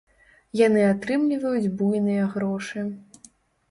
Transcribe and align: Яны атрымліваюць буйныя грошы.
Яны 0.61 0.81
атрымліваюць 0.93 1.71
буйныя 1.83 2.23
грошы. 2.37 2.79